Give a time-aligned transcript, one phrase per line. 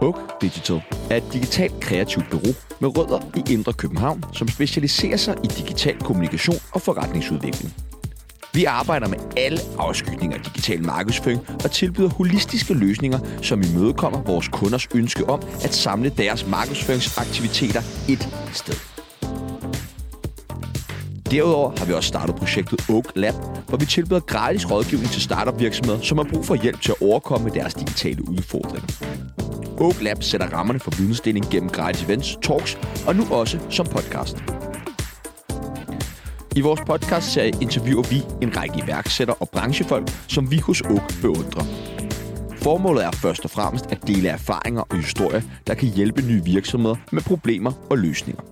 [0.00, 5.36] Oak Digital er et digitalt kreativt bureau med rødder i Indre København, som specialiserer sig
[5.44, 7.74] i digital kommunikation og forretningsudvikling.
[8.54, 14.48] Vi arbejder med alle afskygninger af digital markedsføring og tilbyder holistiske løsninger, som imødekommer vores
[14.48, 18.74] kunders ønske om at samle deres markedsføringsaktiviteter et sted.
[21.30, 23.34] Derudover har vi også startet projektet Oak Lab,
[23.68, 27.06] hvor vi tilbyder gratis rådgivning til startup virksomheder, som har brug for hjælp til at
[27.06, 29.07] overkomme deres digitale udfordringer.
[29.80, 34.36] Oak Lab sætter rammerne for vidensdeling gennem gratis events, talks og nu også som podcast.
[36.56, 41.64] I vores podcastserie interviewer vi en række iværksættere og branchefolk, som vi hos Oak beundrer.
[42.56, 46.96] Formålet er først og fremmest at dele erfaringer og historier, der kan hjælpe nye virksomheder
[47.12, 48.42] med problemer og løsninger.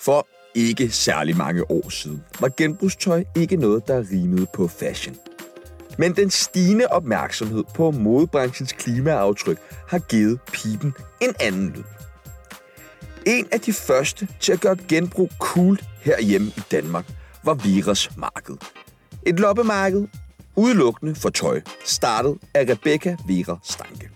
[0.00, 5.16] For ikke særlig mange år siden var genbrugstøj ikke noget, der rimede på fashion.
[5.98, 11.82] Men den stigende opmærksomhed på modebranchens klimaaftryk har givet pipen en anden lyd.
[13.26, 17.04] En af de første til at gøre genbrug cool herhjemme i Danmark
[17.44, 18.56] var Viras Marked.
[19.22, 20.08] Et loppemarked
[20.56, 24.10] udelukkende for tøj, startet af Rebecca Vera Stanke.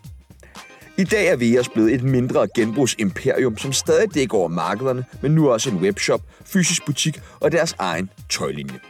[0.99, 5.51] I dag er Veras blevet et mindre genbrugsimperium, som stadig dækker over markederne, men nu
[5.51, 8.81] også en webshop, fysisk butik og deres egen tøjlinje.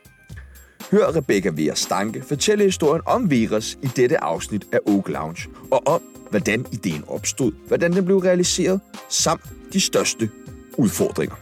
[0.90, 5.86] Hør Rebecca Vera Stanke fortælle historien om Veras i dette afsnit af Oak Lounge, og
[5.86, 10.30] om, hvordan ideen opstod, hvordan den blev realiseret, samt de største
[10.78, 11.34] udfordringer.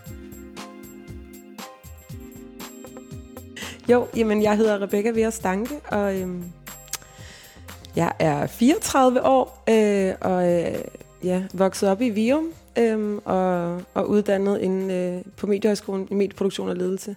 [3.89, 6.45] Jo, jamen jeg hedder Rebecca Vera Stanke, og øhm,
[7.97, 10.81] jeg er 34 år, øh, og øh,
[11.25, 16.69] ja, vokset op i Vium, øh, og, og uddannet inden, øh, på Mediehøjskolen i medieproduktion
[16.69, 17.17] og ledelse.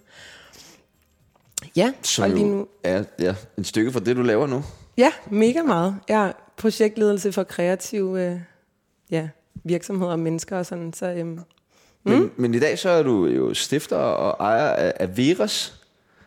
[1.79, 4.63] Ja, Så og lige nu er ja, en stykke fra det, du laver nu.
[4.97, 5.95] ja, mega meget.
[6.09, 8.39] Jeg er projektledelse for kreative øh,
[9.11, 9.29] ja,
[9.63, 11.39] virksomheder og mennesker og sådan, så øhm,
[12.03, 12.11] Mm.
[12.11, 15.81] Men, men i dag så er du jo stifter og ejer af, af Veras.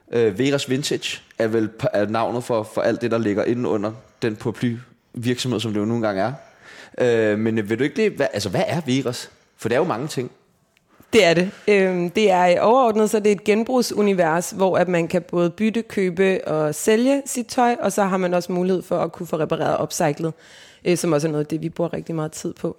[0.07, 3.93] Uh, Veras Vintage er vel er navnet for, for alt det, der ligger inde under
[4.23, 4.77] den poply
[5.15, 6.33] virksomhed, som det jo nogle gange
[6.99, 7.33] er.
[7.33, 9.31] Uh, men vil du ikke det, hvad, altså hvad er Veras?
[9.57, 10.31] For det er jo mange ting.
[11.13, 11.51] Det er det.
[11.69, 15.51] Øhm, det er øh, overordnet, så det er et genbrugsunivers, hvor at man kan både
[15.51, 19.27] bytte, købe og sælge sit tøj, og så har man også mulighed for at kunne
[19.27, 20.33] få repareret og upcyclet,
[20.85, 22.77] øh, som også er noget af det, vi bruger rigtig meget tid på.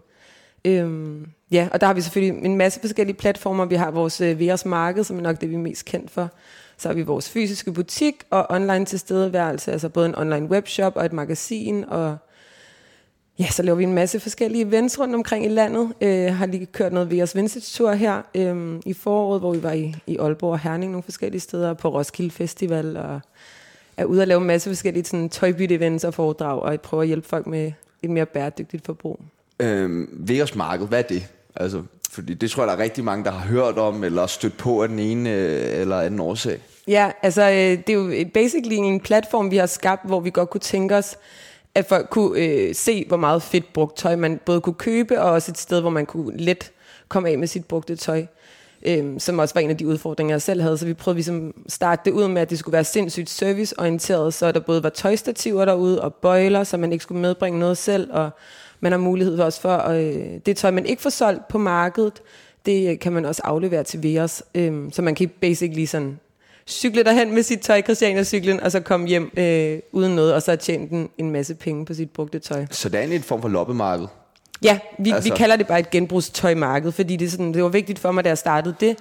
[0.66, 3.66] Øhm, ja, og der har vi selvfølgelig en masse forskellige platformer.
[3.66, 6.30] Vi har vores øh, VR's Marked, som er nok det, vi er mest kendt for.
[6.78, 11.06] Så har vi vores fysiske butik og online tilstedeværelse, altså både en online webshop og
[11.06, 12.18] et magasin, og
[13.40, 15.94] Ja, så laver vi en masse forskellige events rundt omkring i landet.
[16.02, 19.72] Øh, har lige kørt noget VS Vintage Tour her øh, i foråret, hvor vi var
[19.72, 23.22] i, i Aalborg og Herning nogle forskellige steder, på Roskilde Festival, og
[23.98, 27.28] er ude at lave en masse forskellige sådan, tøjbytte-events og foredrag, og prøve at hjælpe
[27.28, 27.72] folk med
[28.04, 29.20] et mere bæredygtigt forbrug.
[29.64, 31.28] Uh, Veras Marked, hvad er det?
[31.56, 34.58] Altså, fordi det tror jeg, der er rigtig mange, der har hørt om, eller stødt
[34.58, 36.60] på af den ene øh, eller anden årsag.
[36.88, 37.56] Ja, altså øh,
[37.88, 41.18] det er jo basically en platform, vi har skabt, hvor vi godt kunne tænke os,
[41.76, 45.32] at folk kunne øh, se, hvor meget fedt brugt tøj man både kunne købe, og
[45.32, 46.72] også et sted, hvor man kunne let
[47.08, 48.26] komme af med sit brugte tøj.
[48.86, 50.78] Øhm, som også var en af de udfordringer, jeg selv havde.
[50.78, 54.34] Så vi prøvede ligesom at starte det ud med, at det skulle være sindssygt serviceorienteret,
[54.34, 58.10] så der både var tøjstativer derude og bøjler, så man ikke skulle medbringe noget selv,
[58.14, 58.30] og
[58.80, 62.22] man har mulighed for også for, øh, det tøj, man ikke får solgt på markedet,
[62.66, 66.20] det kan man også aflevere til VEOS, Øhm, så man kan basically sådan
[66.68, 70.56] cykle derhen med sit tøj, Christiania-cyklen, og så komme hjem øh, uden noget, og så
[70.56, 72.66] tjene en, en masse penge på sit brugte tøj.
[72.72, 74.08] Så det er en form for loppemarked.
[74.64, 75.30] Ja, vi, altså.
[75.30, 78.30] Vi kalder det bare et genbrugstøjmarked, fordi det, sådan, det var vigtigt for mig, da
[78.30, 78.98] jeg startede det,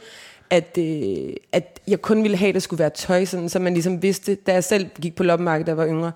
[0.50, 3.72] at, øh, at jeg kun ville have, at det skulle være tøj, sådan, så man
[3.74, 6.12] ligesom vidste, da jeg selv gik på loppemarkedet, da jeg var yngre,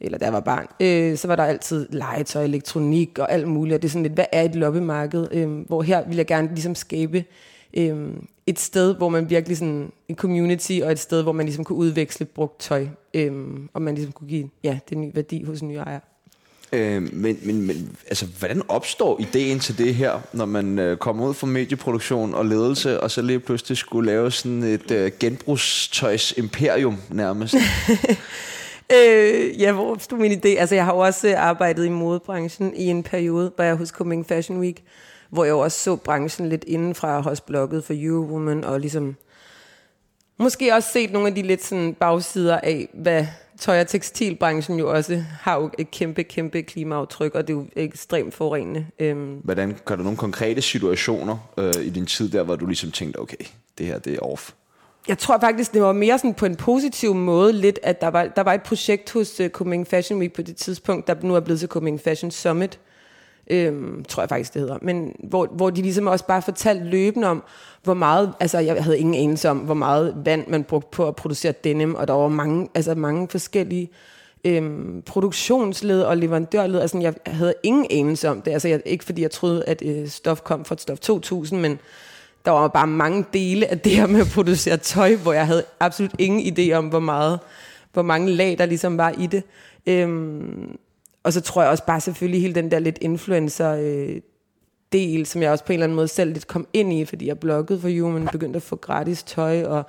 [0.00, 3.74] eller da jeg var barn, øh, så var der altid legetøj, elektronik og alt muligt,
[3.74, 5.26] og det er sådan lidt, hvad er et loppemarked?
[5.32, 7.24] Øh, hvor her vil jeg gerne ligesom skabe
[7.74, 7.96] øh,
[8.46, 11.78] et sted, hvor man virkelig sådan, en community, og et sted, hvor man ligesom kunne
[11.78, 13.32] udveksle brugt tøj, øh,
[13.72, 16.00] og man ligesom kunne give ja, det ny værdi hos en ny ejer.
[16.72, 21.28] Øh, men, men, men altså, hvordan opstår ideen til det her, når man øh, kommer
[21.28, 26.32] ud fra medieproduktion og ledelse, og så lige pludselig skulle lave sådan et øh, genbrugstøjs
[26.36, 27.54] imperium nærmest?
[28.92, 30.48] Øh, ja, hvor stod min idé?
[30.48, 33.88] Altså, jeg har jo også øh, arbejdet i modebranchen i en periode, hvor jeg hos
[33.88, 34.82] Coming Fashion Week,
[35.32, 39.16] hvor jeg også så branchen lidt indenfra og også blogget for Eurowoman, og ligesom
[40.38, 43.26] måske også set nogle af de lidt sådan bagsider af, hvad
[43.58, 47.66] tøj- og tekstilbranchen jo også har jo et kæmpe, kæmpe klimaaftryk, og det er jo
[47.76, 48.86] ekstremt forurenende.
[48.98, 52.90] Øhm, Hvordan kan du nogle konkrete situationer øh, i din tid der, hvor du ligesom
[52.90, 53.44] tænkte, okay,
[53.78, 54.52] det her det er off?
[55.08, 58.24] jeg tror faktisk, det var mere sådan på en positiv måde lidt, at der var,
[58.24, 61.40] der var et projekt hos uh, Copenhagen Fashion Week på det tidspunkt, der nu er
[61.40, 62.78] blevet til Copenhagen Fashion Summit,
[63.52, 64.78] øhm, tror jeg faktisk, det hedder.
[64.82, 67.42] Men hvor, hvor de ligesom også bare fortalte løbende om,
[67.82, 71.16] hvor meget, altså jeg havde ingen anelse om, hvor meget vand man brugte på at
[71.16, 73.90] producere denim, og der var mange, altså mange forskellige
[74.44, 76.80] øhm, produktionsled og leverandørled.
[76.80, 78.50] Altså jeg havde ingen anelse om det.
[78.50, 81.78] Altså jeg, ikke fordi jeg troede, at øh, stof kom fra stof 2000, men
[82.44, 85.64] der var bare mange dele af det her med at producere tøj, hvor jeg havde
[85.80, 87.38] absolut ingen idé om, hvor meget,
[87.92, 89.42] hvor mange lag der ligesom var i det.
[89.86, 90.76] Øhm,
[91.22, 94.20] og så tror jeg også bare selvfølgelig hele den der lidt influencer øh,
[94.92, 97.26] del, som jeg også på en eller anden måde selv lidt kom ind i, fordi
[97.26, 99.86] jeg bloggede for Human, begyndte at få gratis tøj, og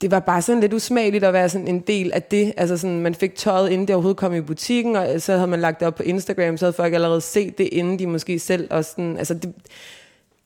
[0.00, 2.52] det var bare sådan lidt usmageligt at være sådan en del af det.
[2.56, 5.46] Altså sådan, man fik tøjet, inden det overhovedet kom i butikken, og øh, så havde
[5.46, 8.38] man lagt det op på Instagram, så havde folk allerede set det, inden de måske
[8.38, 9.54] selv og sådan, altså det,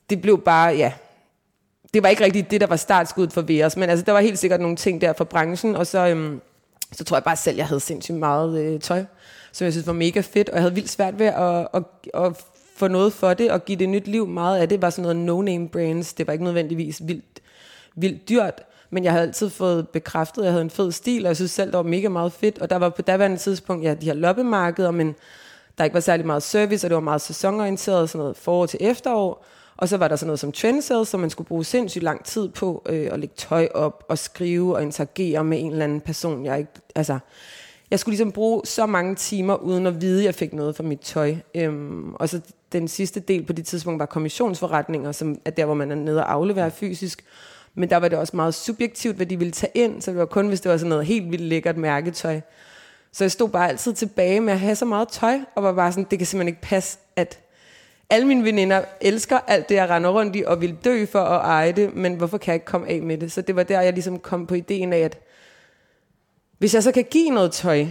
[0.09, 0.93] det blev bare, ja,
[1.93, 4.39] det var ikke rigtigt det, der var startskuddet for Veres, men altså, der var helt
[4.39, 6.41] sikkert nogle ting der for branchen, og så, øhm,
[6.91, 9.03] så tror jeg bare selv, jeg havde sindssygt meget øh, tøj,
[9.51, 11.83] som jeg synes var mega fedt, og jeg havde vildt svært ved at, at,
[12.13, 12.45] at
[12.75, 14.27] få noget for det, og give det nyt liv.
[14.27, 17.41] Meget af det var sådan noget no-name brands, det var ikke nødvendigvis vildt,
[17.95, 21.27] vildt dyrt, men jeg havde altid fået bekræftet, at jeg havde en fed stil, og
[21.27, 23.93] jeg synes selv, det var mega meget fedt, og der var på daværende tidspunkt, ja,
[23.93, 25.15] de her loppemarkeder, men
[25.77, 28.79] der ikke var særlig meget service, og det var meget sæsonorienteret, sådan noget forår til
[28.81, 29.45] efterår,
[29.77, 32.49] og så var der sådan noget som trendsales, som man skulle bruge sindssygt lang tid
[32.49, 36.45] på øh, at lægge tøj op og skrive og interagere med en eller anden person.
[36.45, 37.19] Jeg, ikke, altså,
[37.91, 40.83] jeg skulle ligesom bruge så mange timer, uden at vide, at jeg fik noget for
[40.83, 41.35] mit tøj.
[41.55, 42.41] Øhm, og så
[42.71, 46.19] den sidste del på det tidspunkt var kommissionsforretninger, som er der, hvor man er nede
[46.19, 47.25] og afleverer fysisk.
[47.75, 50.25] Men der var det også meget subjektivt, hvad de ville tage ind, så det var
[50.25, 52.41] kun, hvis det var sådan noget helt vildt lækkert mærketøj.
[53.11, 55.91] Så jeg stod bare altid tilbage med at have så meget tøj, og var bare
[55.91, 57.39] sådan, det kan simpelthen ikke passe, at
[58.09, 61.45] alle mine veninder elsker alt det, jeg render rundt i, og vil dø for at
[61.45, 63.31] eje det, men hvorfor kan jeg ikke komme af med det?
[63.31, 65.17] Så det var der, jeg ligesom kom på ideen af, at
[66.61, 67.85] hvis jeg så kan give noget tøj,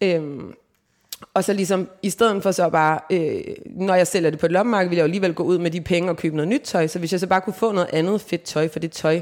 [0.00, 0.54] øhm,
[1.34, 4.52] og så ligesom, i stedet for så bare, øh, når jeg sælger det på et
[4.52, 6.86] lommemarked, vil jeg jo alligevel gå ud med de penge og købe noget nyt tøj.
[6.86, 9.20] Så hvis jeg så bare kunne få noget andet fedt tøj for det tøj,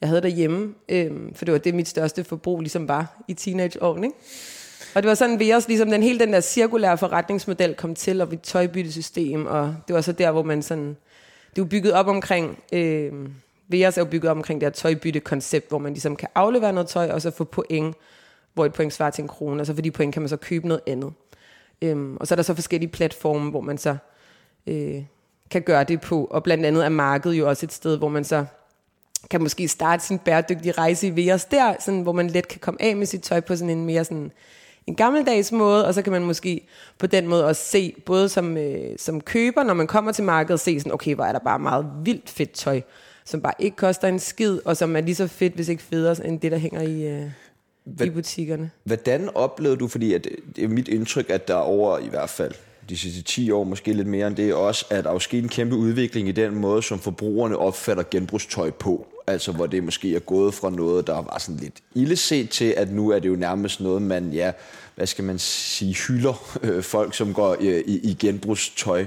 [0.00, 4.06] jeg havde derhjemme, øh, for det var det, mit største forbrug ligesom var i teenageårene,
[4.06, 4.18] ikke?
[4.94, 8.20] Og det var sådan, vi også ligesom den hele den der cirkulære forretningsmodel kom til,
[8.20, 10.96] og vi tøjbyttesystem, og det var så der, hvor man sådan,
[11.56, 13.12] det var bygget op omkring, øh,
[13.68, 16.88] Veas er jo bygget op omkring det her tøjbytte-koncept, hvor man ligesom kan aflevere noget
[16.88, 17.96] tøj, og så få point,
[18.56, 20.36] hvor et point svarer til en krone, og så for de point kan man så
[20.36, 21.12] købe noget andet.
[21.82, 23.96] Øhm, og så er der så forskellige platforme, hvor man så
[24.66, 25.02] øh,
[25.50, 28.24] kan gøre det på, og blandt andet er markedet jo også et sted, hvor man
[28.24, 28.44] så
[29.30, 32.82] kan måske starte sin bæredygtige rejse i Veas der, sådan, hvor man let kan komme
[32.82, 34.32] af med sit tøj på sådan en mere sådan
[34.86, 36.66] en gammeldags måde, og så kan man måske
[36.98, 40.60] på den måde også se, både som, øh, som køber, når man kommer til markedet,
[40.60, 42.80] se sådan, okay, hvor er der bare meget vildt fedt tøj,
[43.24, 46.26] som bare ikke koster en skid, og som er lige så fedt, hvis ikke federe,
[46.26, 47.30] end det, der hænger i, øh,
[47.86, 48.70] hvad, i butikkerne.
[48.84, 52.52] Hvordan oplevede du, fordi at det er mit indtryk, at der over i hvert fald
[52.88, 55.48] de sidste 10 år, måske lidt mere end det også, at der er sket en
[55.48, 59.06] kæmpe udvikling i den måde, som forbrugerne opfatter genbrugstøj på.
[59.26, 62.92] Altså hvor det måske er gået fra noget, der var sådan lidt illeset til, at
[62.92, 64.52] nu er det jo nærmest noget, man, ja,
[64.94, 69.06] hvad skal man sige, hylder øh, folk, som går øh, i, i genbrugstøj.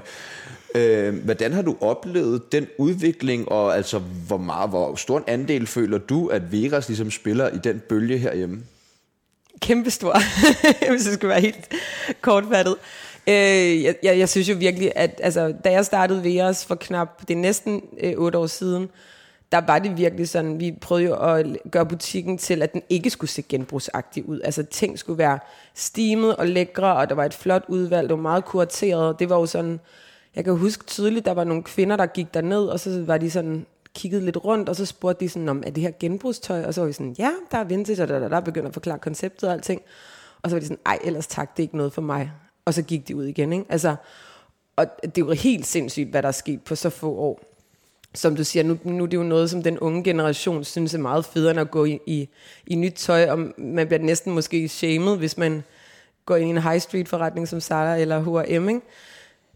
[0.75, 5.67] Øh, hvordan har du oplevet den udvikling, og altså hvor meget, hvor stor en andel
[5.67, 8.63] føler du, at Veras ligesom spiller i den bølge herhjemme?
[9.61, 10.17] Kæmpestor,
[10.91, 11.73] hvis det skal være helt
[12.21, 12.75] kortfattet.
[13.27, 17.21] Øh, jeg, jeg, jeg synes jo virkelig, at altså, da jeg startede Veras for knap,
[17.27, 18.89] det er næsten øh, otte år siden,
[19.51, 23.09] der var det virkelig sådan, vi prøvede jo at gøre butikken til, at den ikke
[23.09, 24.41] skulle se genbrugsagtig ud.
[24.43, 25.39] Altså ting skulle være
[25.73, 29.19] stimet og lækre, og der var et flot udvalg, det var meget kurateret.
[29.19, 29.79] Det var jo sådan,
[30.35, 33.31] jeg kan huske tydeligt, der var nogle kvinder, der gik derned, og så var de
[33.31, 33.65] sådan,
[33.99, 36.63] kiggede lidt rundt, og så spurgte de sådan, om er det her genbrugstøj?
[36.63, 38.73] Og så var vi sådan, ja, der er vintage, og der, der, der begynder at
[38.73, 39.81] forklare konceptet og alting.
[40.41, 42.31] Og så var de sådan, ej, ellers tak, det er ikke noget for mig.
[42.65, 43.65] Og så gik de ud igen, ikke?
[43.69, 43.95] Altså,
[44.75, 47.49] og det er jo helt sindssygt, hvad der er sket på så få år
[48.13, 50.99] som du siger, nu, nu er det jo noget, som den unge generation synes er
[50.99, 52.29] meget federe end at gå i, i,
[52.67, 55.63] i nyt tøj, og man bliver næsten måske shamed, hvis man
[56.25, 58.81] går ind i en high street forretning som Zara eller H&M, ikke?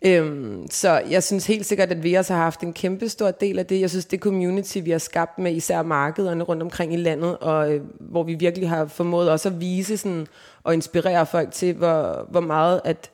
[0.06, 3.60] Øhm, så jeg synes helt sikkert, at vi også har haft en kæmpe stor del
[3.60, 3.82] af det.
[3.82, 7.74] Jeg synes, det community, vi har skabt med især markederne rundt omkring i landet, og
[7.74, 10.28] øh, hvor vi virkelig har formået også at vise sådan,
[10.64, 13.12] og inspirere folk til, hvor, hvor meget at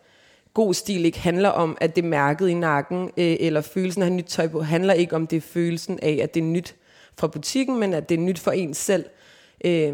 [0.54, 4.06] god stil ikke handler om, at det er mærket i nakken, øh, eller følelsen af
[4.06, 6.76] at have nyt tøj på, handler ikke om det følelsen af, at det er nyt
[7.18, 9.06] fra butikken, men at det er nyt for en selv.
[9.66, 9.94] Øh,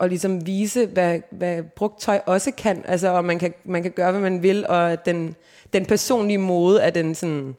[0.00, 3.92] og ligesom vise, hvad, hvad brugt tøj også kan, altså, og man kan, man kan
[3.92, 5.36] gøre, hvad man vil, og den,
[5.72, 7.56] den personlige mode er den, sådan,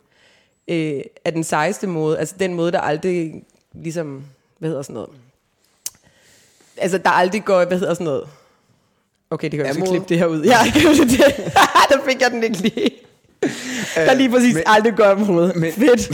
[0.67, 3.43] øh, er den sejeste måde, altså den måde, der aldrig
[3.74, 4.24] ligesom
[4.62, 5.10] hvad hedder sådan noget?
[6.77, 8.27] Altså, der aldrig går, hvad hedder sådan noget?
[9.29, 10.43] Okay, det kan jeg klippe det her ud.
[10.43, 11.53] Ja, det.
[11.89, 12.91] der fik jeg den ikke lige.
[13.95, 15.55] Der lige præcis men, aldrig går om hovedet.
[15.55, 16.12] Men, Fedt.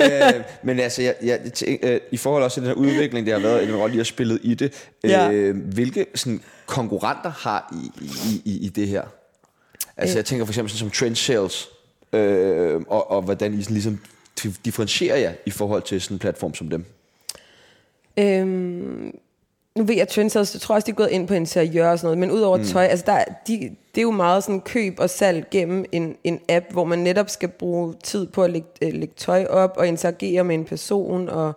[0.00, 1.40] øh, men altså, jeg, jeg,
[1.82, 4.04] øh, i forhold også til den her udvikling, der har været, en rolle, jeg har
[4.04, 9.02] spillet i det, øh, hvilke sådan, konkurrenter har I, i, i, i det her?
[9.96, 10.16] Altså, øh.
[10.16, 11.68] jeg tænker for eksempel sådan, som trend sales,
[12.12, 13.98] øh, og, og hvordan I sådan, ligesom
[14.64, 16.84] differentierer jer i forhold til sådan en platform som dem?
[18.16, 19.14] Øhm,
[19.76, 21.98] nu ved jeg, at Trendsales, jeg tror også, de er gået ind på interiør og
[21.98, 22.64] sådan noget, men udover mm.
[22.64, 23.58] tøj, altså der, de,
[23.94, 27.30] det er jo meget sådan køb og salg gennem en, en app, hvor man netop
[27.30, 31.28] skal bruge tid på at lægge, øh, lægge tøj op og interagere med en person.
[31.28, 31.52] Og,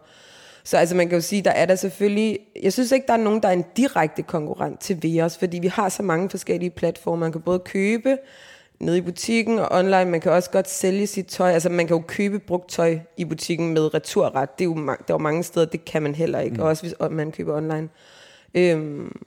[0.63, 3.17] så altså man kan jo sige, der er der selvfølgelig, jeg synes ikke, der er
[3.17, 7.19] nogen, der er en direkte konkurrent til Veos, fordi vi har så mange forskellige platforme.
[7.19, 8.17] Man kan både købe
[8.79, 10.05] nede i butikken og online.
[10.05, 11.51] Man kan også godt sælge sit tøj.
[11.51, 14.49] Altså man kan jo købe brugt tøj i butikken med returret.
[14.59, 16.55] Det er jo, der er jo mange steder, det kan man heller ikke.
[16.55, 16.63] Mm.
[16.63, 17.89] Også hvis man køber online.
[18.55, 19.21] Øhm,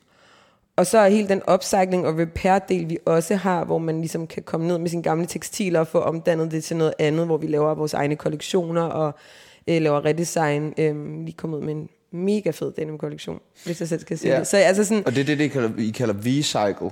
[0.76, 4.42] og så er hele den upcycling og repair-del, vi også har, hvor man ligesom kan
[4.42, 7.46] komme ned med sine gamle tekstiler og få omdannet det til noget andet, hvor vi
[7.46, 9.14] laver vores egne kollektioner og
[9.66, 10.74] øh, laver redesign.
[11.26, 14.38] Vi er kommet ud med en mega fed denim-kollektion, hvis jeg selv skal sige ja.
[14.38, 14.46] det.
[14.46, 16.90] Så, altså sådan, og det er det, det kalder, I kalder V-cycle?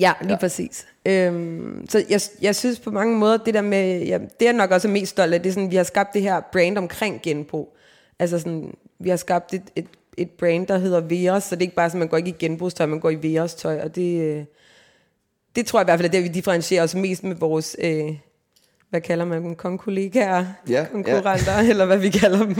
[0.00, 0.38] Ja, lige ja.
[0.38, 0.86] præcis.
[1.06, 4.70] Øhm, så jeg, jeg synes på mange måder, det der med, ja, det er nok
[4.70, 7.76] også mest stolt af, det er sådan, vi har skabt det her brand omkring genbrug.
[8.18, 11.66] Altså sådan, vi har skabt et, et, et brand, der hedder Veros, så det er
[11.66, 14.20] ikke bare sådan, man går ikke i genbrugstøj, man går i Veros tøj, og det,
[14.20, 14.44] øh,
[15.56, 18.14] det tror jeg i hvert fald er det, vi differentierer os mest med vores, øh,
[18.90, 21.68] hvad kalder man dem, konkollegaer, ja, konkurrenter, ja.
[21.70, 22.56] eller hvad vi kalder dem.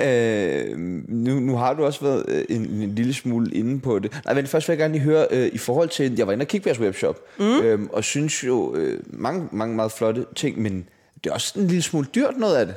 [0.06, 4.20] øh, nu, nu har du også været øh, en, en lille smule inde på det.
[4.24, 6.42] Nej, men først vil jeg gerne lige høre, øh, i forhold til, jeg var inde
[6.42, 7.60] og kigge på jeres webshop, mm.
[7.60, 10.88] øh, og synes jo øh, mange, mange meget flotte ting, men
[11.24, 12.74] det er også en lille smule dyrt noget af det.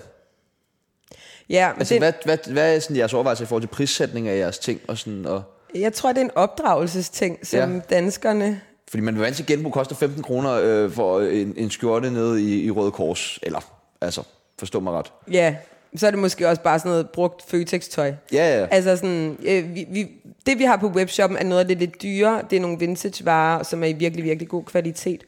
[1.50, 2.02] Ja, altså, det...
[2.02, 4.82] hvad, hvad, hvad er sådan jeres overvejelse i forhold til prissætning af jeres ting?
[4.88, 5.44] Og sådan, og...
[5.76, 7.80] Jeg tror, det er en opdragelsesting, som ja.
[7.90, 12.44] danskerne fordi man vil til genbrug koster 15 kroner øh, for en, en skjorte nede
[12.44, 13.40] i, i Røde Kors.
[13.44, 13.60] Eller,
[14.02, 14.24] altså,
[14.60, 15.12] forstå mig ret.
[15.32, 15.56] Ja,
[15.96, 18.14] så er det måske også bare sådan noget brugt Føtex-tøj.
[18.34, 18.68] Ja, ja.
[18.72, 20.08] Altså sådan, øh, vi, vi,
[20.46, 22.42] det vi har på webshoppen er noget af det lidt dyre.
[22.50, 25.24] Det er nogle vintage-varer, som er i virkelig, virkelig god kvalitet.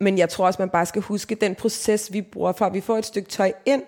[0.00, 2.98] Men jeg tror også, man bare skal huske den proces, vi bruger fra, vi får
[2.98, 3.82] et stykke tøj ind,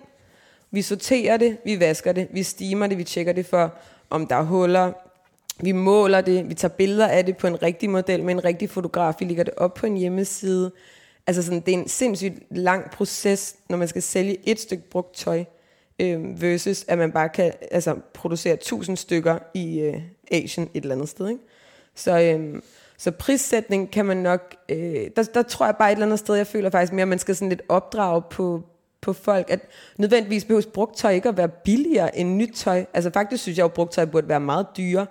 [0.71, 3.73] vi sorterer det, vi vasker det, vi steamer det, vi tjekker det for,
[4.09, 4.91] om der er huller,
[5.63, 8.69] vi måler det, vi tager billeder af det på en rigtig model med en rigtig
[8.69, 10.71] fotograf, vi lægger det op på en hjemmeside.
[11.27, 15.15] Altså sådan, det er en sindssygt lang proces, når man skal sælge et stykke brugt
[15.15, 15.43] tøj,
[15.99, 20.01] øh, versus at man bare kan altså, producere tusind stykker i øh,
[20.31, 21.29] Asien et eller andet sted.
[21.29, 21.41] Ikke?
[21.95, 22.61] Så, øh,
[22.97, 26.35] så prissætning kan man nok, øh, der, der tror jeg bare et eller andet sted,
[26.35, 28.63] jeg føler faktisk mere, at man skal sådan lidt opdrage på,
[29.01, 29.59] på folk, at
[29.97, 32.85] nødvendigvis behøves brugt tøj ikke at være billigere end nyt tøj.
[32.93, 35.05] Altså faktisk synes jeg jo, at brugt tøj burde være meget dyrere,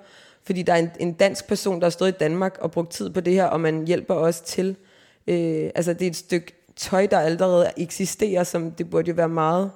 [0.44, 3.10] fordi der er en, en dansk person, der har stået i Danmark og brugt tid
[3.10, 4.76] på det her, og man hjælper også til.
[5.26, 9.28] Øh, altså det er et stykke tøj, der allerede eksisterer, som det burde jo være
[9.28, 9.70] meget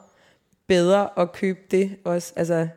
[0.67, 2.33] bedre at købe det også.
[2.37, 2.69] Altså,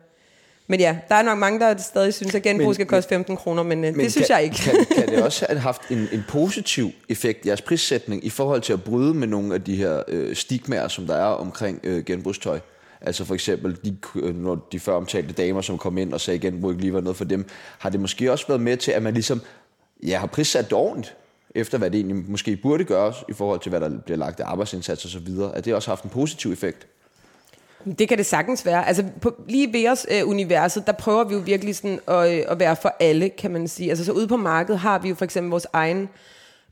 [0.66, 3.62] men ja, der er nok mange, der stadig synes, at genbrug skal koste 15 kroner,
[3.62, 4.56] men, øh, men det synes kan, jeg ikke.
[4.56, 8.72] kan, kan det også have haft en, en positiv effekt, jeres prissætning, i forhold til
[8.72, 12.58] at bryde med nogle af de her øh, stigmaer, som der er omkring øh, genbrugstøj?
[13.00, 16.36] Altså for eksempel, de, øh, når de før omtalte damer, som kom ind og sagde
[16.36, 18.92] igen, hvor ikke lige var noget for dem, har det måske også været med til,
[18.92, 19.40] at man ligesom
[20.06, 21.16] ja, har prissat det ordentligt,
[21.54, 24.44] efter hvad det egentlig måske burde gøres, i forhold til, hvad der bliver lagt af
[24.46, 25.56] arbejdsindsats og så videre.
[25.56, 26.86] At det også har haft en positiv effekt?
[27.98, 28.88] Det kan det sagtens være.
[28.88, 32.44] Altså på, lige ved os øh, universet, der prøver vi jo virkelig sådan at, øh,
[32.48, 33.90] at være for alle, kan man sige.
[33.90, 36.08] Altså så ude på markedet har vi jo for eksempel vores egen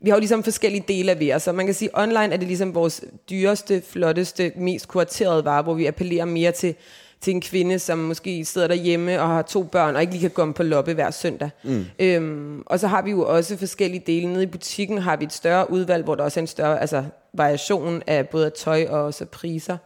[0.01, 2.47] vi har jo ligesom forskellige dele af VR, så man kan sige, online er det
[2.47, 6.75] ligesom vores dyreste, flotteste, mest kuraterede vare, hvor vi appellerer mere til,
[7.21, 10.31] til en kvinde, som måske sidder derhjemme og har to børn, og ikke lige kan
[10.31, 11.49] komme på loppe hver søndag.
[11.63, 11.85] Mm.
[11.99, 14.33] Øhm, og så har vi jo også forskellige dele.
[14.33, 17.03] Nede i butikken har vi et større udvalg, hvor der også er en større altså,
[17.33, 19.77] variation af både tøj og også priser.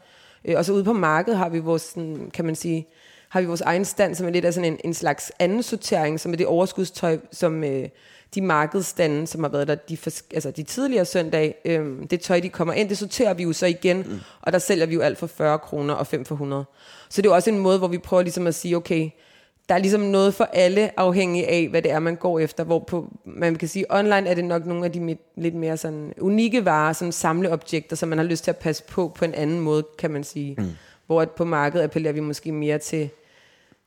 [0.46, 2.88] Øh, og så ude på markedet har vi vores, sådan, kan man sige,
[3.34, 6.20] har vi vores egen stand, som er lidt af sådan en, en slags anden sortering,
[6.20, 7.90] som er det overskudstøj, som, øh,
[8.36, 9.98] de markedsstande, som har været der de,
[10.34, 13.66] altså de tidligere søndag, øhm, det tøj, de kommer ind, det sorterer vi jo så
[13.66, 14.20] igen, mm.
[14.42, 16.66] og der sælger vi jo alt for 40 kroner og 5 for 100.
[17.10, 19.10] Så det er jo også en måde, hvor vi prøver ligesom at sige, okay,
[19.70, 22.63] der er ligesom noget for alle, afhængig af, hvad det er, man går efter.
[22.63, 26.13] Hvor på, man kan sige, online er det nok nogle af de lidt mere sådan
[26.22, 29.60] unikke varer, sådan samleobjekter, som man har lyst til at passe på på en anden
[29.60, 30.56] måde, kan man sige.
[30.58, 30.70] Mm.
[31.06, 33.10] Hvor at på markedet appellerer vi måske mere til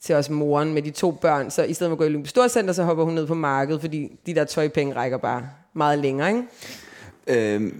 [0.02, 2.26] til os moren med de to børn, så i stedet for at gå i Lyngby
[2.26, 5.42] Storcenter, så hopper hun ned på markedet, fordi de der tøjpenge rækker bare
[5.74, 6.42] meget længere, ikke?
[7.28, 7.72] Øh,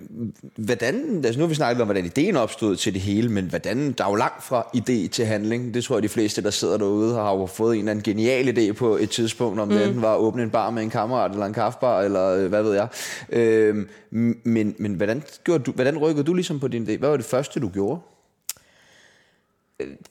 [0.57, 3.93] hvordan, altså nu har vi snakket om, hvordan ideen opstod til det hele, men hvordan,
[3.93, 5.75] der er jo langt fra idé til handling.
[5.75, 8.59] Det tror jeg, de fleste, der sidder derude, har jo fået en eller anden genial
[8.59, 9.75] idé på et tidspunkt, om mm.
[9.75, 12.63] det var at åbne en bar med en kammerat, eller en kaffebar, eller øh, hvad
[12.63, 12.89] ved jeg.
[13.31, 13.87] Øh,
[14.45, 16.99] men men hvordan, gjorde du, hvordan rykkede du ligesom på din idé?
[16.99, 18.01] Hvad var det første, du gjorde?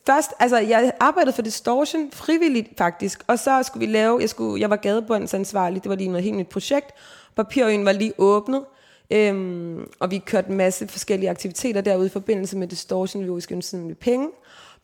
[0.06, 4.60] Først, altså jeg arbejdede for Distortion frivilligt faktisk, og så skulle vi lave, jeg, skulle,
[4.60, 6.90] jeg var gadebåndsansvarlig, det var lige noget helt nyt projekt.
[7.36, 8.64] Papirøen var lige åbnet,
[9.10, 13.56] øhm, og vi kørte en masse forskellige aktiviteter derude i forbindelse med Distortion, vi skulle
[13.56, 14.28] ønskede med penge.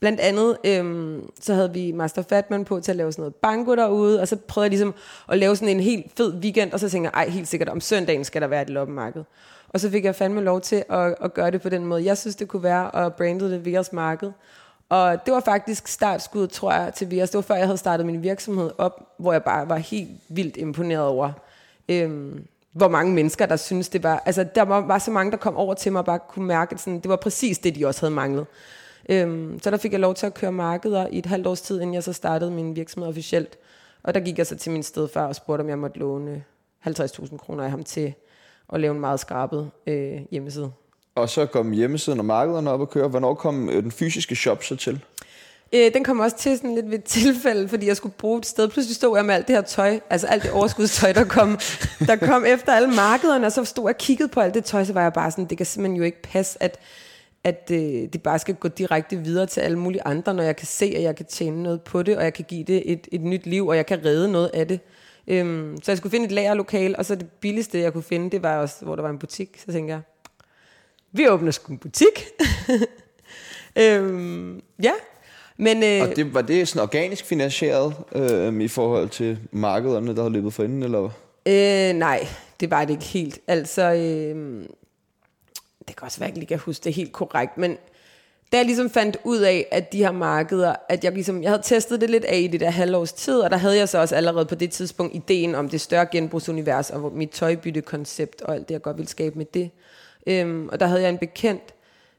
[0.01, 3.75] Blandt andet, øhm, så havde vi Master Fatman på til at lave sådan noget banko
[3.75, 4.95] derude, og så prøvede jeg ligesom
[5.29, 7.81] at lave sådan en helt fed weekend, og så tænkte jeg, ej, helt sikkert, om
[7.81, 9.25] søndagen skal der være et loppemarked.
[9.69, 12.19] Og så fik jeg fandme lov til at, at gøre det på den måde, jeg
[12.19, 14.33] synes, det kunne være, og brandede det Vegas Marked.
[14.93, 17.31] Og det var faktisk startskuddet, tror jeg, til Vias.
[17.31, 20.57] Det var før, jeg havde startet min virksomhed op, hvor jeg bare var helt vildt
[20.57, 21.33] imponeret over,
[21.89, 24.23] øhm, hvor mange mennesker, der synes det var...
[24.27, 26.75] Altså, der var, var så mange, der kom over til mig og bare kunne mærke,
[26.75, 28.47] at sådan, det var præcis det, de også havde manglet.
[29.09, 31.81] Øhm, så der fik jeg lov til at køre markeder i et halvt års tid,
[31.81, 33.59] inden jeg så startede min virksomhed officielt.
[34.03, 36.45] Og der gik jeg så til min stedfar og spurgte, om jeg måtte låne
[36.89, 38.15] 50.000 kroner af ham til
[38.73, 40.73] at lave en meget skrabet øh, hjemmeside.
[41.15, 43.09] Og så kom hjemmesiden og markederne op og køre.
[43.09, 45.01] Hvornår kom øh, den fysiske shop så til?
[45.75, 48.47] Øh, den kom også til sådan lidt ved et tilfælde, fordi jeg skulle bruge et
[48.47, 48.69] sted.
[48.69, 51.59] Pludselig stod jeg med alt det her tøj, altså alt det overskudstøj, der kom,
[52.07, 54.85] der kom efter alle markederne, og så stod jeg og kiggede på alt det tøj,
[54.85, 56.79] så var jeg bare sådan, det kan simpelthen jo ikke passe, at,
[57.45, 57.79] at øh,
[58.13, 61.03] det bare skal gå direkte videre til alle mulige andre, når jeg kan se, at
[61.03, 63.67] jeg kan tjene noget på det, og jeg kan give det et, et nyt liv,
[63.67, 64.81] og jeg kan redde noget af det.
[65.27, 68.43] Øhm, så jeg skulle finde et lagerlokale, og så det billigste, jeg kunne finde, det
[68.43, 69.61] var også, hvor der var en butik.
[69.67, 70.01] Så tænkte jeg,
[71.13, 72.27] vi åbner sgu en butik.
[73.83, 74.93] øhm, ja.
[75.57, 80.23] Men, øh, og det, var det sådan organisk finansieret øh, i forhold til markederne, der
[80.23, 81.03] har løbet for inden, eller
[81.47, 82.27] øh, Nej,
[82.61, 83.39] det var det ikke helt.
[83.47, 84.65] Altså, øh,
[85.89, 87.77] det kan også være, at jeg ikke kan huske det helt korrekt, men
[88.53, 91.63] da jeg ligesom fandt ud af, at de her markeder, at jeg ligesom, jeg havde
[91.63, 94.15] testet det lidt af i det der halvårs tid, og der havde jeg så også
[94.17, 98.73] allerede på det tidspunkt ideen om det større genbrugsunivers, og mit tøjbyttekoncept, og alt det,
[98.73, 99.71] jeg godt ville skabe med det.
[100.27, 101.75] Øhm, og der havde jeg en bekendt,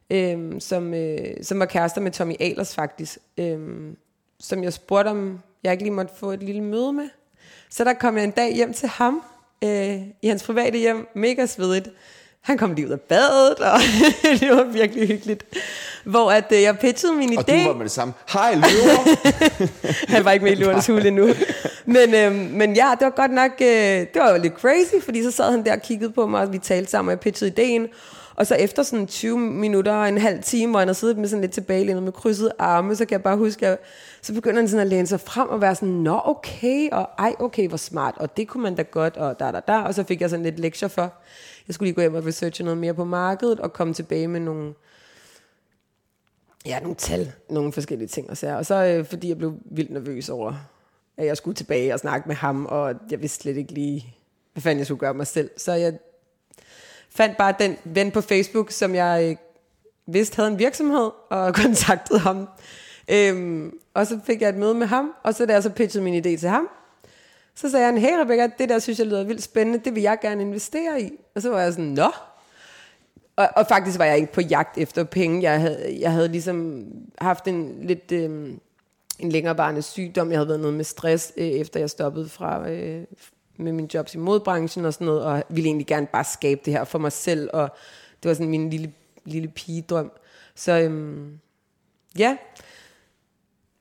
[0.10, 3.98] øhm, som, øh, som var kærester med Tommy Alers faktisk, øhm,
[4.40, 7.10] som jeg spurgte om, jeg ikke lige måtte få et lille møde med.
[7.70, 9.24] Så der kom jeg en dag hjem til ham,
[9.64, 11.90] øh, i hans private hjem, mega svedigt.
[12.44, 13.80] Han kom lige ud af badet, og
[14.40, 15.44] det var virkelig hyggeligt.
[16.04, 17.38] Hvor at, øh, jeg pitchede min idé.
[17.38, 18.14] Og du var med det samme.
[18.34, 19.16] Hej, løver!
[20.14, 21.30] Han var ikke med i løvernes hule endnu.
[21.86, 25.24] Men, øh, men ja, det var godt nok, øh, det var jo lidt crazy, fordi
[25.24, 27.52] så sad han der og kiggede på mig, og vi talte sammen, og jeg pitchede
[27.52, 27.88] ideen.
[28.36, 31.28] Og så efter sådan 20 minutter og en halv time, hvor han har siddet med
[31.28, 33.80] sådan lidt tilbagelænet med krydset arme, så kan jeg bare huske, at
[34.22, 37.36] så begynder han sådan at læne sig frem og være sådan, nå okay, og ej
[37.40, 39.80] okay, hvor smart, og det kunne man da godt, og der, der, der.
[39.80, 41.14] Og så fik jeg sådan lidt lektier for,
[41.68, 44.40] jeg skulle lige gå hjem og researche noget mere på markedet, og komme tilbage med
[44.40, 44.74] nogle,
[46.66, 48.58] ja, nogle tal, nogle forskellige ting og så.
[48.58, 50.54] Og så øh, fordi jeg blev vildt nervøs over,
[51.18, 54.16] at jeg skulle tilbage og snakke med ham, og jeg vidste slet ikke lige,
[54.54, 55.50] hvad fanden jeg skulle gøre mig selv.
[55.58, 55.94] Så jeg
[57.10, 59.36] fandt bare den ven på Facebook, som jeg øh,
[60.14, 62.50] vidste havde en virksomhed, og kontaktede ham.
[63.08, 66.04] Øhm, og så fik jeg et møde med ham, og så da jeg så pitchede
[66.04, 66.70] min idé til ham,
[67.56, 70.18] så sagde han, hey Rebecca, det der synes jeg lyder vildt spændende, det vil jeg
[70.22, 71.12] gerne investere i.
[71.36, 72.12] Og så var jeg sådan, nå.
[73.36, 75.42] Og, og faktisk var jeg ikke på jagt efter penge.
[75.42, 76.86] Jeg havde, jeg havde ligesom
[77.18, 78.54] haft en lidt Øh,
[79.20, 80.30] en længerevarende sygdom.
[80.30, 83.04] Jeg havde været noget med stress, øh, efter jeg stoppede fra øh,
[83.58, 86.74] med min jobs i modbranchen og sådan noget, og ville egentlig gerne bare skabe det
[86.74, 87.70] her for mig selv, og
[88.24, 88.94] det var sådan min lille,
[89.26, 90.12] lille pigedrøm.
[90.56, 91.40] Så øhm,
[92.18, 92.38] ja,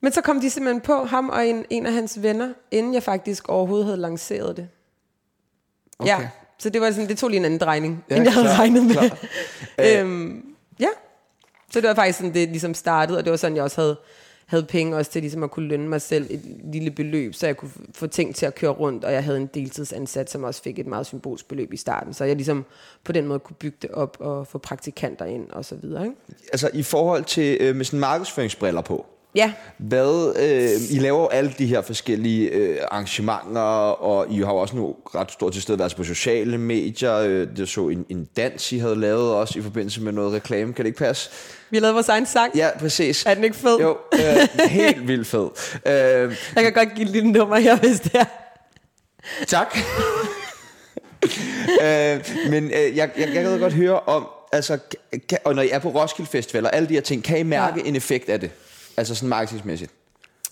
[0.03, 3.03] men så kom de simpelthen på ham og en, en af hans venner, inden jeg
[3.03, 4.69] faktisk overhovedet havde lanceret det.
[5.99, 6.11] Okay.
[6.11, 8.47] Ja, så det var sådan, det tog lige en anden drejning, ja, end jeg havde
[8.47, 9.11] klar, regnet med.
[10.01, 10.45] øhm,
[10.81, 10.89] ja,
[11.73, 13.97] så det var faktisk sådan, det ligesom startede, og det var sådan, jeg også havde,
[14.47, 16.41] havde penge også til ligesom at kunne lønne mig selv et
[16.73, 19.47] lille beløb, så jeg kunne få ting til at køre rundt, og jeg havde en
[19.47, 22.65] deltidsansat, som også fik et meget symbolsk beløb i starten, så jeg ligesom
[23.05, 26.05] på den måde kunne bygge det op og få praktikanter ind og så videre.
[26.05, 26.17] Ikke?
[26.53, 29.53] Altså i forhold til øh, med sådan markedsføringsbriller på, Ja.
[29.79, 34.97] Hvad, øh, I laver alle de her forskellige øh, arrangementer, og I har også nu
[35.15, 37.15] ret stor tilstedeværelse på sociale medier.
[37.15, 40.73] Øh, det så en, en dans, I havde lavet også i forbindelse med noget reklame.
[40.73, 41.31] Kan det ikke passe?
[41.71, 42.57] Vi lavet vores egen sang.
[42.57, 43.27] Ja, præcis.
[43.27, 43.79] Er den ikke fed?
[43.81, 45.49] Jo, øh, helt vildt fed.
[45.87, 48.25] Øh, Jeg kan godt give et lille nummer her, hvis det er.
[49.47, 49.77] Tak.
[51.83, 54.79] øh, men øh, jeg, jeg, jeg kan godt høre om, altså,
[55.29, 57.43] kan, og når I er på Roskilde Festival og alle de her ting, kan I
[57.43, 57.89] mærke ja.
[57.89, 58.51] en effekt af det?
[58.97, 59.91] Altså sådan markedsmæssigt?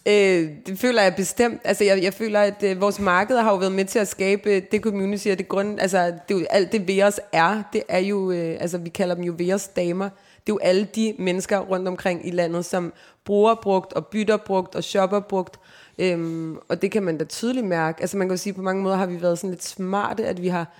[0.06, 1.60] Øh, det føler jeg bestemt.
[1.64, 4.60] Altså, jeg, jeg føler, at øh, vores marked har jo været med til at skabe
[4.60, 8.56] det community, og det grund, altså, det alt det Veros er, det er jo, øh,
[8.60, 10.08] altså, vi kalder dem jo Veros damer.
[10.46, 12.92] Det er jo alle de mennesker rundt omkring i landet, som
[13.24, 15.60] bruger brugt, og bytter brugt, og shopper brugt,
[15.98, 18.00] øhm, og det kan man da tydeligt mærke.
[18.00, 20.26] Altså, man kan jo sige, at på mange måder har vi været sådan lidt smarte,
[20.26, 20.76] at vi har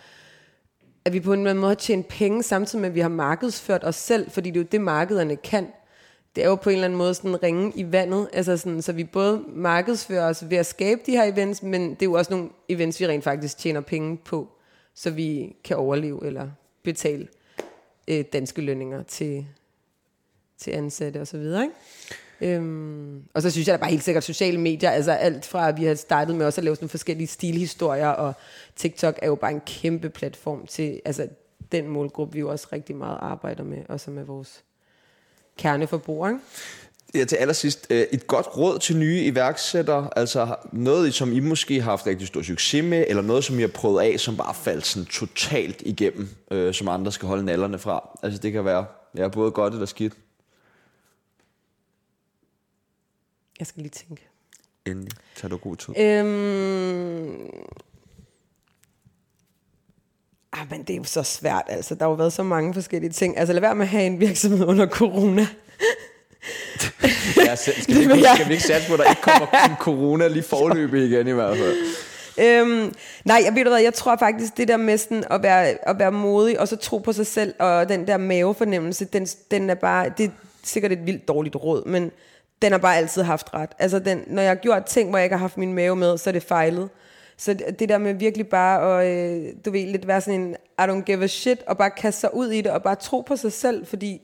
[1.05, 3.09] at vi på en eller anden måde har tjent penge, samtidig med, at vi har
[3.09, 5.67] markedsført os selv, fordi det er jo det, markederne kan
[6.37, 8.93] det er jo på en eller anden måde sådan ringe i vandet, altså sådan, så
[8.93, 12.31] vi både markedsfører os ved at skabe de her events, men det er jo også
[12.31, 14.49] nogle events, vi rent faktisk tjener penge på,
[14.95, 16.51] så vi kan overleve eller
[16.83, 17.29] betale
[18.09, 19.47] øh, danske lønninger til,
[20.59, 21.75] til ansatte og så videre, ikke?
[22.43, 25.77] Øhm, og så synes jeg da bare helt sikkert sociale medier, altså alt fra at
[25.77, 28.35] vi har startet med også at lave sådan forskellige stilhistorier, og
[28.77, 31.29] TikTok er jo bare en kæmpe platform til, altså
[31.73, 34.65] den målgruppe, vi jo også rigtig meget arbejder med, og som med vores
[35.59, 36.29] kerneforbrug.
[36.29, 36.41] Ikke?
[37.15, 41.81] Ja, til allersidst, øh, et godt råd til nye iværksættere, altså noget, som I måske
[41.81, 44.55] har haft rigtig stor succes med, eller noget, som I har prøvet af, som bare
[44.55, 48.19] faldt sådan totalt igennem, øh, som andre skal holde nallerne fra.
[48.23, 48.87] Altså det kan være
[49.17, 50.13] ja, både godt eller skidt.
[53.59, 54.29] Jeg skal lige tænke.
[54.87, 55.13] Endelig.
[55.37, 55.99] Tag du god tid.
[55.99, 57.51] Øhm...
[60.53, 61.95] Ah, men det er jo så svært, altså.
[61.95, 63.39] Der har jo været så mange forskellige ting.
[63.39, 65.47] Altså, lad være med at have en virksomhed under corona.
[67.37, 70.43] ja, skal, vi ikke, skal vi ikke satse på, at der ikke kommer corona lige
[70.43, 71.77] forløbet igen i hvert fald?
[72.39, 75.99] Øhm, nej, jeg ved hvad, jeg tror faktisk, det der med sådan at være, at
[75.99, 79.75] være modig, og så tro på sig selv, og den der mavefornemmelse, den, den er
[79.75, 80.31] bare, det er
[80.63, 82.11] sikkert et vildt dårligt råd, men
[82.63, 83.71] den har bare altid haft ret.
[83.79, 86.19] Altså, den, når jeg har gjort ting, hvor jeg ikke har haft min mave med,
[86.19, 86.89] så er det fejlet.
[87.41, 90.83] Så det der med virkelig bare at, øh, du ved, lidt være sådan en, I
[90.83, 93.37] don't give a shit, og bare kaste sig ud i det, og bare tro på
[93.37, 94.23] sig selv, fordi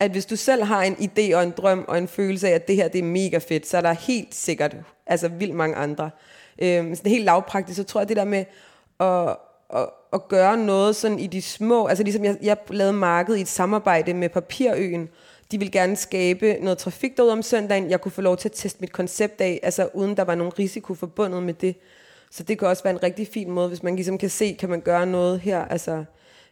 [0.00, 2.68] at hvis du selv har en idé og en drøm og en følelse af, at
[2.68, 6.10] det her det er mega fedt, så er der helt sikkert altså vildt mange andre.
[6.58, 8.44] Øhm, sådan helt lavpraktisk, så tror jeg det der med
[9.00, 9.36] at,
[9.80, 13.42] at, at gøre noget sådan i de små, altså ligesom jeg, jeg lavede markedet i
[13.42, 15.08] et samarbejde med Papirøen,
[15.50, 18.52] de ville gerne skabe noget trafik derude om søndagen, jeg kunne få lov til at
[18.52, 21.76] teste mit koncept af, altså uden der var nogen risiko forbundet med det.
[22.32, 24.68] Så det kan også være en rigtig fin måde, hvis man ligesom kan se, kan
[24.68, 26.04] man gøre noget her, altså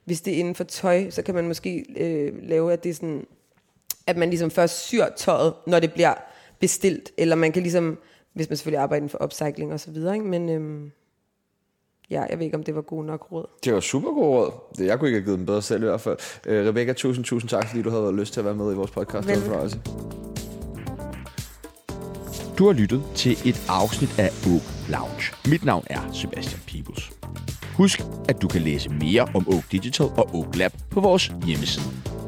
[0.05, 2.95] hvis det er inden for tøj, så kan man måske øh, lave, at det er
[2.95, 3.27] sådan,
[4.07, 6.15] at man ligesom først syr tøjet, når det bliver
[6.59, 7.99] bestilt, eller man kan ligesom,
[8.33, 10.27] hvis man selvfølgelig arbejder inden for upcycling og så videre, ikke?
[10.27, 10.91] men øhm,
[12.11, 13.47] ja, jeg ved ikke, om det var god nok råd.
[13.65, 14.53] Det var super god råd.
[14.79, 16.17] Jeg kunne ikke have givet dem bedre selv i hvert fald.
[16.47, 18.91] Øh, Rebecca, tusind, tusind tak, fordi du havde lyst til at være med i vores
[18.91, 19.29] podcast.
[19.29, 19.71] Velkommen.
[22.59, 25.33] Du har lyttet til et afsnit af Oak Lounge.
[25.49, 27.11] Mit navn er Sebastian Pibus.
[27.77, 32.20] Husk, at du kan læse mere om Oak Digital og Oak Lab på vores hjemmeside